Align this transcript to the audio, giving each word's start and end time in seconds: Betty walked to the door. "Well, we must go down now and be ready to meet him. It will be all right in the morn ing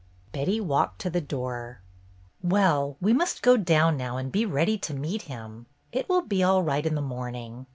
Betty 0.31 0.59
walked 0.59 0.97
to 1.01 1.11
the 1.11 1.21
door. 1.21 1.81
"Well, 2.41 2.97
we 2.99 3.13
must 3.13 3.43
go 3.43 3.55
down 3.55 3.97
now 3.97 4.17
and 4.17 4.31
be 4.31 4.47
ready 4.47 4.75
to 4.79 4.95
meet 4.95 5.21
him. 5.29 5.67
It 5.91 6.09
will 6.09 6.23
be 6.23 6.41
all 6.41 6.63
right 6.63 6.87
in 6.87 6.95
the 6.95 7.01
morn 7.03 7.35
ing 7.35 7.67